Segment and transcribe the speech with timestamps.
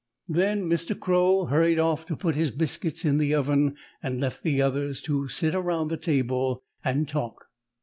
[0.27, 0.99] Then Mr.
[0.99, 5.27] Crow hurried off to put his biscuits in the oven and left the others to
[5.27, 7.51] sit around the table and talk.